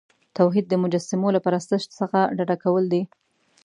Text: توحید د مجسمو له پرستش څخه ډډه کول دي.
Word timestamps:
توحید 0.37 0.65
د 0.69 0.73
مجسمو 0.83 1.29
له 1.35 1.39
پرستش 1.45 1.83
څخه 1.99 2.19
ډډه 2.37 2.55
کول 2.63 2.83
دي. 2.93 3.01